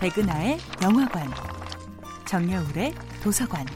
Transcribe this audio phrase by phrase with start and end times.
[0.00, 1.28] 백은하의 영화관,
[2.24, 3.66] 정여울의 도서관.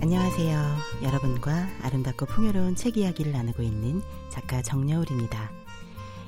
[0.00, 0.76] 안녕하세요.
[1.02, 4.00] 여러분과 아름답고 풍요로운 책 이야기를 나누고 있는
[4.30, 5.50] 작가 정여울입니다.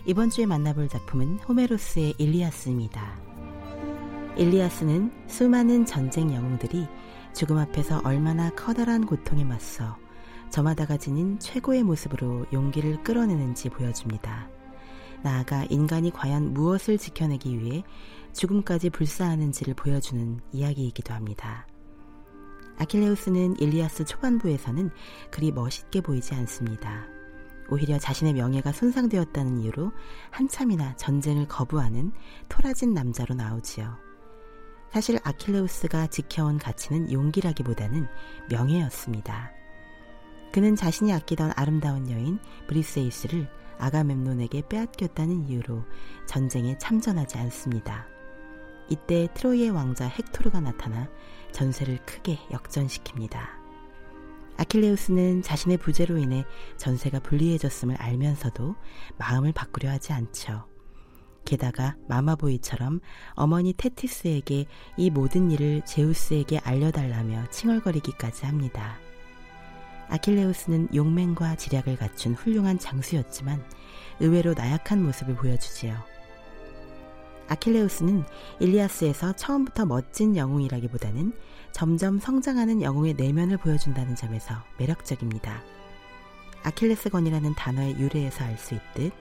[0.05, 3.17] 이번 주에 만나볼 작품은 호메로스의 일리아스입니다.
[4.37, 6.89] 일리아스는 수많은 전쟁 영웅들이
[7.33, 9.97] 죽음 앞에서 얼마나 커다란 고통에 맞서
[10.55, 14.49] 저마다가 지닌 최고의 모습으로 용기를 끌어내는지 보여줍니다.
[15.21, 17.83] 나아가 인간이 과연 무엇을 지켜내기 위해
[18.35, 21.67] 죽음까지 불사하는지를 보여주는 이야기이기도 합니다.
[22.79, 24.91] 아킬레우스는 일리아스 초반부에서는
[25.33, 27.05] 그리 멋있게 보이지 않습니다.
[27.69, 29.91] 오히려 자신의 명예가 손상되었다는 이유로
[30.31, 32.13] 한참이나 전쟁을 거부하는
[32.49, 33.99] 토라진 남자로 나오지요.
[34.93, 38.07] 사실 아킬레우스가 지켜온 가치는 용기라기보다는
[38.53, 39.64] 명예였습니다.
[40.55, 42.39] 그는 자신이 아끼던 아름다운 여인
[42.69, 45.83] 브리세이스를 아가멤논에게 빼앗겼다는 이유로
[46.27, 48.07] 전쟁에 참전하지 않습니다.
[48.89, 51.11] 이때 트로이의 왕자 헥토르가 나타나
[51.51, 53.37] 전세를 크게 역전시킵니다.
[54.57, 56.45] 아킬레우스는 자신의 부재로 인해
[56.77, 58.77] 전세가 불리해졌음을 알면서도
[59.19, 60.69] 마음을 바꾸려 하지 않죠.
[61.45, 63.01] 게다가 마마보이처럼
[63.33, 64.67] 어머니 테티스에게
[64.99, 69.01] 이 모든 일을 제우스에게 알려달라며 칭얼거리기까지 합니다.
[70.09, 73.65] 아킬레우스는 용맹과 지략을 갖춘 훌륭한 장수였지만
[74.21, 75.97] 의외로 나약한 모습을 보여주지요.
[77.49, 78.25] 아킬레우스는
[78.61, 81.33] 일리아스에서 처음부터 멋진 영웅이라기보다는
[81.73, 85.63] 점점 성장하는 영웅의 내면을 보여준다는 점에서 매력적입니다.
[86.63, 89.13] 아킬레스건이라는 단어의 유래에서 알 수 있듯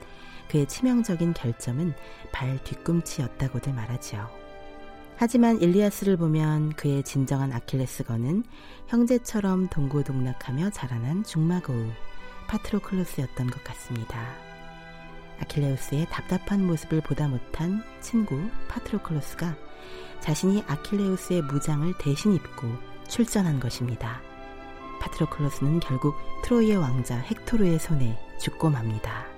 [0.48, 1.94] 그의 치명적인 결점은
[2.32, 4.43] 발 뒤꿈치였다고들 말하지요.
[5.16, 8.44] 하지만 일리아스를 보면 그의 진정한 아킬레스건은
[8.88, 11.88] 형제처럼 동고동락하며 자라난 중마고우
[12.48, 14.20] 파트로클로스였던 것 같습니다.
[15.40, 19.56] 아킬레우스의 답답한 모습을 보다 못한 친구 파트로클로스가
[20.20, 22.68] 자신이 아킬레우스의 무장을 대신 입고
[23.08, 24.20] 출전한 것입니다.
[25.00, 29.33] 파트로클로스는 결국 트로이의 왕자 헥토르의 손에 죽고 맙니다.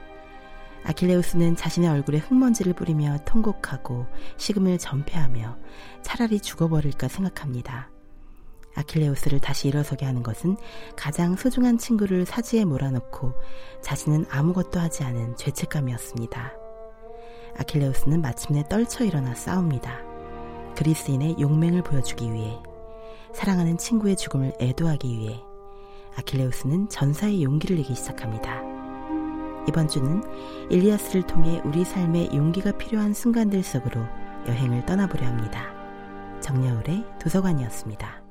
[0.86, 5.56] 아킬레우스는 자신의 얼굴에 흙먼지를 뿌리며 통곡하고 식음을 전폐하며
[6.02, 7.90] 차라리 죽어버릴까 생각합니다.
[8.76, 10.56] 아킬레우스를 다시 일어서게 하는 것은
[10.94, 13.32] 가장 소중한 친구를 사지에 몰아넣고
[13.82, 16.52] 자신은 아무것도 하지 않은 죄책감이었습니다.
[17.58, 20.02] 아킬레우스는 마침내 떨쳐 일어나 싸웁니다.
[20.76, 22.60] 그리스인의 용맹을 보여주기 위해
[23.34, 25.42] 사랑하는 친구의 죽음을 애도하기 위해
[26.16, 28.65] 아킬레우스는 전사의 용기를 내기 시작합니다.
[29.68, 30.22] 이번 주는
[30.70, 34.02] 일리아스를 통해 우리 삶에 용기가 필요한 순간들 속으로
[34.48, 35.74] 여행을 떠나보려 합니다.
[36.40, 38.25] 정여울의 도서관이었습니다.